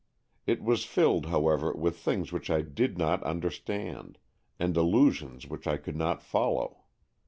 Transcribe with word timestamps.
It 0.47 0.63
was 0.63 0.83
filled, 0.83 1.27
how 1.27 1.47
ever, 1.49 1.73
with 1.73 1.99
things 1.99 2.31
which 2.31 2.49
I 2.49 2.63
did 2.63 2.97
not 2.97 3.21
understand, 3.21 4.17
and 4.57 4.75
allusions 4.75 5.45
which 5.47 5.67
I 5.67 5.77
could 5.77 5.95
not 5.95 6.23
follow. 6.23 6.85